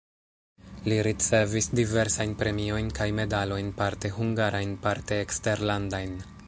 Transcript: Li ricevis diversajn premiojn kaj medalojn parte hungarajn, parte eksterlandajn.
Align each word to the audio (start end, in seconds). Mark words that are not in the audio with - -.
Li 0.91 0.95
ricevis 1.07 1.67
diversajn 1.79 2.33
premiojn 2.41 2.91
kaj 3.01 3.09
medalojn 3.21 3.73
parte 3.83 4.13
hungarajn, 4.19 4.77
parte 4.89 5.23
eksterlandajn. 5.29 6.23